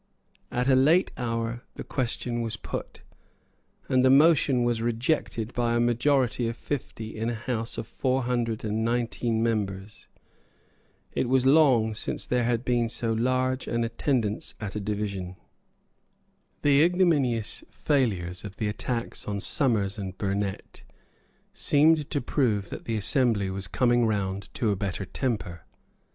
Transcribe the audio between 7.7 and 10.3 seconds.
of four hundred and nineteen members.